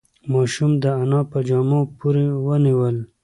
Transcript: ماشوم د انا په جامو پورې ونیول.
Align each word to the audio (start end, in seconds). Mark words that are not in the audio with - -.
ماشوم 0.31 0.71
د 0.83 0.85
انا 1.01 1.21
په 1.31 1.39
جامو 1.47 1.81
پورې 1.97 2.25
ونیول. 2.45 2.97